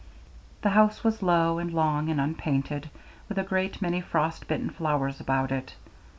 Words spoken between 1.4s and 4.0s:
and long and unpainted, with a great